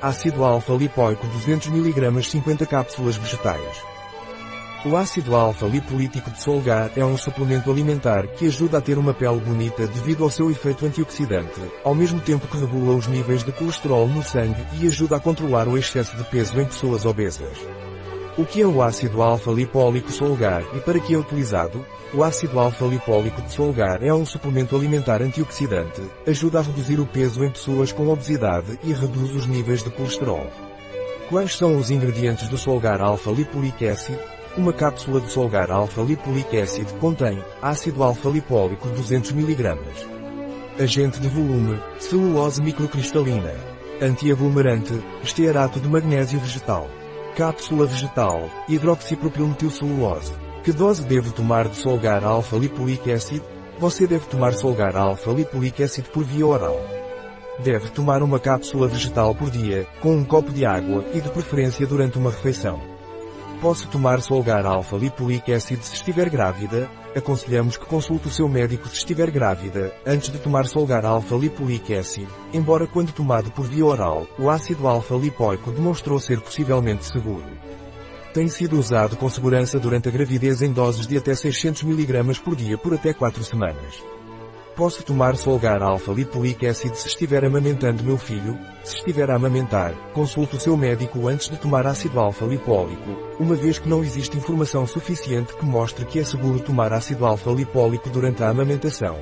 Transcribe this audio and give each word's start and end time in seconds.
Ácido 0.00 0.44
alfa-lipoico 0.44 1.26
200 1.26 1.68
mg 1.68 2.22
50 2.22 2.66
cápsulas 2.66 3.16
vegetais. 3.16 3.82
O 4.84 4.94
ácido 4.94 5.34
alfa-lipolítico 5.34 6.30
de 6.30 6.40
Solgar 6.40 6.90
é 6.94 7.04
um 7.04 7.16
suplemento 7.16 7.70
alimentar 7.70 8.26
que 8.26 8.46
ajuda 8.46 8.76
a 8.76 8.80
ter 8.80 8.98
uma 8.98 9.14
pele 9.14 9.40
bonita 9.40 9.86
devido 9.86 10.22
ao 10.22 10.30
seu 10.30 10.50
efeito 10.50 10.84
antioxidante, 10.84 11.60
ao 11.82 11.94
mesmo 11.94 12.20
tempo 12.20 12.46
que 12.46 12.58
regula 12.58 12.94
os 12.94 13.06
níveis 13.06 13.42
de 13.42 13.52
colesterol 13.52 14.06
no 14.06 14.22
sangue 14.22 14.64
e 14.78 14.86
ajuda 14.86 15.16
a 15.16 15.20
controlar 15.20 15.66
o 15.66 15.78
excesso 15.78 16.14
de 16.14 16.24
peso 16.24 16.60
em 16.60 16.66
pessoas 16.66 17.06
obesas. 17.06 17.85
O 18.38 18.44
que 18.44 18.60
é 18.60 18.66
o 18.66 18.82
ácido 18.82 19.22
alfa-lipólico 19.22 20.12
Solgar 20.12 20.62
e 20.74 20.80
para 20.80 21.00
que 21.00 21.14
é 21.14 21.16
utilizado? 21.16 21.82
O 22.12 22.22
ácido 22.22 22.60
alfa-lipólico 22.60 23.40
de 23.40 23.50
Solgar 23.50 24.04
é 24.04 24.12
um 24.12 24.26
suplemento 24.26 24.76
alimentar 24.76 25.22
antioxidante, 25.22 26.02
ajuda 26.26 26.58
a 26.58 26.62
reduzir 26.62 27.00
o 27.00 27.06
peso 27.06 27.42
em 27.42 27.50
pessoas 27.50 27.92
com 27.92 28.08
obesidade 28.08 28.78
e 28.84 28.92
reduz 28.92 29.34
os 29.34 29.46
níveis 29.46 29.82
de 29.82 29.88
colesterol. 29.88 30.46
Quais 31.30 31.56
são 31.56 31.78
os 31.78 31.90
ingredientes 31.90 32.46
do 32.48 32.58
Solgar 32.58 33.00
alfa-lipolic 33.00 33.88
acid? 33.88 34.18
Uma 34.54 34.74
cápsula 34.74 35.18
de 35.18 35.32
Solgar 35.32 35.70
alfa-lipolic 35.70 36.60
acid 36.60 36.92
contém 37.00 37.42
ácido 37.62 38.02
alfa-lipólico 38.02 38.86
200 38.90 39.30
mg, 39.30 39.78
agente 40.78 41.20
de 41.20 41.28
volume, 41.28 41.80
celulose 41.98 42.60
microcristalina, 42.60 43.54
antiaglomerante, 44.02 44.92
estearato 45.22 45.80
de 45.80 45.88
magnésio 45.88 46.38
vegetal, 46.38 46.86
cápsula 47.36 47.84
vegetal, 47.84 48.48
hidroxipropilmetilcelulose. 48.66 50.32
Que 50.64 50.72
dose 50.72 51.04
devo 51.04 51.30
tomar 51.32 51.68
de 51.68 51.76
Solgar 51.76 52.24
alfa-lipolic 52.24 53.12
acid? 53.12 53.42
Você 53.78 54.06
deve 54.06 54.24
tomar 54.24 54.54
Solgar 54.54 54.96
alfa-lipolic 54.96 55.82
acid 55.82 56.06
por 56.06 56.24
via 56.24 56.46
oral. 56.46 56.80
Deve 57.58 57.90
tomar 57.90 58.22
uma 58.22 58.40
cápsula 58.40 58.88
vegetal 58.88 59.34
por 59.34 59.50
dia, 59.50 59.86
com 60.00 60.16
um 60.16 60.24
copo 60.24 60.50
de 60.50 60.64
água 60.64 61.04
e 61.12 61.20
de 61.20 61.28
preferência 61.28 61.86
durante 61.86 62.16
uma 62.16 62.30
refeição. 62.30 62.80
Posso 63.60 63.86
tomar 63.88 64.22
Solgar 64.22 64.64
Alpha 64.64 64.96
Lipolic 64.96 65.52
Acid 65.52 65.82
se 65.82 65.94
estiver 65.94 66.30
grávida? 66.30 66.88
Aconselhamos 67.16 67.78
que 67.78 67.86
consulte 67.86 68.28
o 68.28 68.30
seu 68.30 68.46
médico 68.46 68.86
se 68.90 68.96
estiver 68.96 69.30
grávida, 69.30 69.90
antes 70.04 70.30
de 70.30 70.38
tomar 70.38 70.66
Solgar 70.66 71.06
Alpha 71.06 71.34
Lipolic 71.34 71.94
Acid, 71.94 72.28
embora 72.52 72.86
quando 72.86 73.10
tomado 73.10 73.50
por 73.52 73.66
via 73.66 73.86
oral, 73.86 74.26
o 74.38 74.50
ácido 74.50 74.86
alfa-lipoico 74.86 75.72
demonstrou 75.72 76.20
ser 76.20 76.42
possivelmente 76.42 77.06
seguro. 77.06 77.46
Tem 78.34 78.50
sido 78.50 78.78
usado 78.78 79.16
com 79.16 79.30
segurança 79.30 79.80
durante 79.80 80.10
a 80.10 80.12
gravidez 80.12 80.60
em 80.60 80.70
doses 80.70 81.06
de 81.06 81.16
até 81.16 81.34
600 81.34 81.84
mg 81.84 82.38
por 82.42 82.54
dia 82.54 82.76
por 82.76 82.92
até 82.92 83.14
4 83.14 83.42
semanas. 83.42 84.04
Posso 84.76 85.02
tomar 85.02 85.38
Solgar 85.38 85.82
Alpha 85.82 86.12
Lipolic 86.12 86.66
Acid 86.66 86.94
se 86.96 87.08
estiver 87.08 87.42
amamentando 87.46 88.04
meu 88.04 88.18
filho? 88.18 88.58
Se 88.84 88.96
estiver 88.96 89.30
a 89.30 89.36
amamentar, 89.36 89.94
consulte 90.12 90.56
o 90.56 90.60
seu 90.60 90.76
médico 90.76 91.28
antes 91.28 91.48
de 91.48 91.56
tomar 91.56 91.86
ácido 91.86 92.20
alfa 92.20 92.44
lipólico, 92.44 93.10
uma 93.40 93.54
vez 93.54 93.78
que 93.78 93.88
não 93.88 94.04
existe 94.04 94.36
informação 94.36 94.86
suficiente 94.86 95.56
que 95.56 95.64
mostre 95.64 96.04
que 96.04 96.18
é 96.18 96.24
seguro 96.24 96.60
tomar 96.60 96.92
ácido 96.92 97.24
alfa 97.24 97.50
lipólico 97.52 98.10
durante 98.10 98.42
a 98.42 98.50
amamentação. 98.50 99.16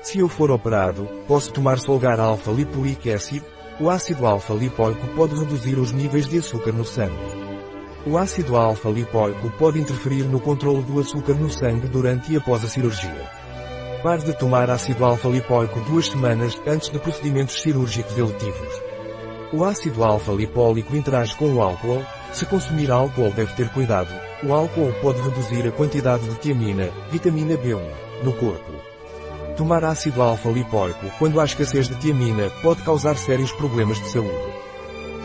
Se 0.00 0.20
eu 0.20 0.30
for 0.30 0.50
operado, 0.50 1.06
posso 1.28 1.52
tomar 1.52 1.78
Solgar 1.78 2.18
Alpha 2.18 2.50
Lipolic 2.50 3.12
Acid? 3.12 3.44
O 3.78 3.90
ácido 3.90 4.26
alfa 4.26 4.54
lipólico 4.54 5.06
pode 5.08 5.38
reduzir 5.38 5.78
os 5.78 5.92
níveis 5.92 6.26
de 6.26 6.38
açúcar 6.38 6.72
no 6.72 6.86
sangue. 6.86 7.14
O 8.06 8.16
ácido 8.16 8.56
alfa 8.56 8.88
lipólico 8.88 9.50
pode 9.58 9.78
interferir 9.78 10.22
no 10.22 10.40
controle 10.40 10.82
do 10.82 10.98
açúcar 10.98 11.34
no 11.34 11.50
sangue 11.50 11.86
durante 11.86 12.32
e 12.32 12.38
após 12.38 12.64
a 12.64 12.68
cirurgia. 12.68 13.39
Pare 14.02 14.22
de 14.22 14.32
tomar 14.32 14.70
ácido 14.70 15.04
alfa-lipoico 15.04 15.78
duas 15.80 16.06
semanas 16.06 16.58
antes 16.66 16.88
de 16.88 16.98
procedimentos 16.98 17.60
cirúrgicos 17.60 18.16
eletivos. 18.16 18.82
O 19.52 19.62
ácido 19.62 20.02
alfa-lipólico 20.02 20.96
interage 20.96 21.36
com 21.36 21.52
o 21.52 21.60
álcool. 21.60 22.02
Se 22.32 22.46
consumir 22.46 22.90
álcool 22.90 23.30
deve 23.32 23.52
ter 23.52 23.68
cuidado. 23.70 24.08
O 24.42 24.54
álcool 24.54 24.90
pode 25.02 25.20
reduzir 25.20 25.68
a 25.68 25.72
quantidade 25.72 26.26
de 26.26 26.34
tiamina, 26.36 26.88
vitamina 27.10 27.58
B1, 27.58 27.82
no 28.24 28.32
corpo. 28.32 28.72
Tomar 29.54 29.84
ácido 29.84 30.22
alfa-lipoico 30.22 31.10
quando 31.18 31.38
há 31.38 31.44
escassez 31.44 31.86
de 31.86 31.94
tiamina 31.96 32.48
pode 32.62 32.82
causar 32.82 33.18
sérios 33.18 33.52
problemas 33.52 34.00
de 34.00 34.08
saúde. 34.08 34.54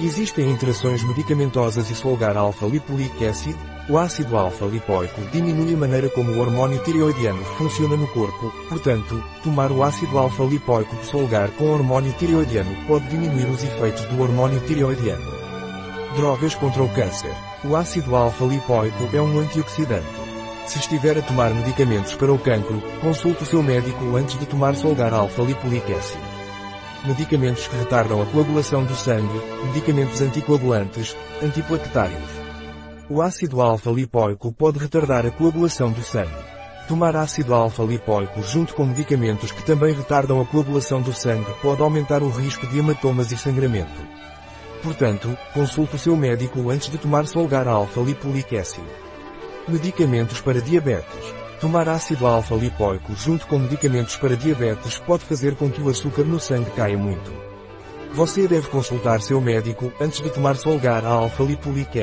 Existem 0.00 0.50
interações 0.50 1.04
medicamentosas 1.04 1.88
e 1.90 1.94
solgar 1.94 2.36
alfa-lipolic 2.36 3.24
acid, 3.24 3.56
o 3.88 3.98
ácido 3.98 4.36
alfa-lipoico 4.36 5.20
diminui 5.30 5.74
a 5.74 5.76
maneira 5.76 6.08
como 6.08 6.32
o 6.32 6.40
hormônio 6.40 6.78
tireoidiano 6.82 7.44
funciona 7.58 7.96
no 7.96 8.06
corpo, 8.08 8.50
portanto, 8.68 9.22
tomar 9.42 9.70
o 9.70 9.82
ácido 9.82 10.18
alfa-lipoico 10.18 10.96
de 10.96 11.06
solgar 11.06 11.50
com 11.52 11.70
hormônio 11.70 12.12
tireoidiano 12.14 12.74
pode 12.86 13.06
diminuir 13.08 13.46
os 13.50 13.62
efeitos 13.62 14.04
do 14.06 14.22
hormônio 14.22 14.58
tireoidiano. 14.60 15.30
Drogas 16.16 16.54
contra 16.54 16.82
o 16.82 16.88
câncer. 16.88 17.34
O 17.64 17.76
ácido 17.76 18.16
alfa-lipoico 18.16 19.08
é 19.12 19.20
um 19.20 19.40
antioxidante. 19.40 20.06
Se 20.66 20.78
estiver 20.78 21.18
a 21.18 21.22
tomar 21.22 21.52
medicamentos 21.52 22.14
para 22.14 22.32
o 22.32 22.38
cancro, 22.38 22.82
consulte 23.02 23.42
o 23.42 23.46
seu 23.46 23.62
médico 23.62 24.16
antes 24.16 24.38
de 24.38 24.46
tomar 24.46 24.74
solgar 24.76 25.12
alfa-lipolic. 25.12 25.84
Medicamentos 27.04 27.66
que 27.66 27.76
retardam 27.76 28.22
a 28.22 28.26
coagulação 28.26 28.82
do 28.82 28.94
sangue, 28.94 29.42
medicamentos 29.66 30.22
anticoagulantes, 30.22 31.14
antiplaquetários. 31.42 32.43
O 33.08 33.20
ácido 33.20 33.60
alfa-lipoico 33.60 34.50
pode 34.50 34.78
retardar 34.78 35.26
a 35.26 35.30
coagulação 35.30 35.92
do 35.92 36.02
sangue. 36.02 36.30
Tomar 36.88 37.14
ácido 37.14 37.52
alfa-lipoico 37.52 38.42
junto 38.42 38.74
com 38.74 38.86
medicamentos 38.86 39.52
que 39.52 39.62
também 39.62 39.94
retardam 39.94 40.40
a 40.40 40.46
coagulação 40.46 41.02
do 41.02 41.12
sangue 41.12 41.52
pode 41.60 41.82
aumentar 41.82 42.22
o 42.22 42.30
risco 42.30 42.66
de 42.66 42.78
hematomas 42.78 43.30
e 43.30 43.36
sangramento. 43.36 44.00
Portanto, 44.82 45.36
consulte 45.52 45.96
o 45.96 45.98
seu 45.98 46.16
médico 46.16 46.70
antes 46.70 46.90
de 46.90 46.96
tomar 46.96 47.26
Solgar 47.26 47.68
alfa-lipolic. 47.68 48.62
Medicamentos 49.68 50.40
para 50.40 50.62
diabetes. 50.62 51.34
Tomar 51.60 51.90
ácido 51.90 52.26
alfa-lipoico 52.26 53.14
junto 53.14 53.46
com 53.46 53.58
medicamentos 53.58 54.16
para 54.16 54.34
diabetes 54.34 54.98
pode 54.98 55.24
fazer 55.24 55.56
com 55.56 55.70
que 55.70 55.82
o 55.82 55.90
açúcar 55.90 56.24
no 56.24 56.40
sangue 56.40 56.70
caia 56.70 56.96
muito. 56.96 57.30
Você 58.14 58.48
deve 58.48 58.68
consultar 58.68 59.20
seu 59.20 59.42
médico 59.42 59.92
antes 60.00 60.22
de 60.22 60.30
tomar 60.30 60.56
Solgar 60.56 61.04
alfa-lipolic. 61.04 61.98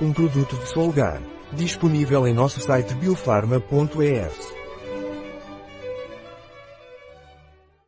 Um 0.00 0.12
produto 0.12 0.56
de 0.56 0.68
Solgar. 0.68 1.20
Disponível 1.52 2.26
em 2.28 2.32
nosso 2.32 2.60
site 2.60 2.94
biofarma.es. 2.94 4.57